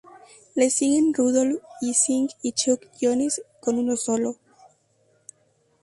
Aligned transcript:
Les 0.55 0.71
siguen 0.73 1.13
Rudolf 1.13 1.61
Ising 1.83 2.27
y 2.41 2.53
Chuck 2.53 2.81
Jones, 2.99 3.39
con 3.59 3.77
uno 3.77 3.95
solo. 3.95 4.35